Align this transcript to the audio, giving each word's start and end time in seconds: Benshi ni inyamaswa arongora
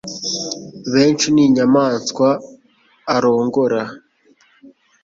Benshi 0.93 1.27
ni 1.31 1.41
inyamaswa 1.47 2.29
arongora 3.15 3.81